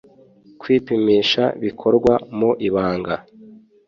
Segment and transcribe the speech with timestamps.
[0.59, 3.15] kwipimisha bikorwa mu ibanga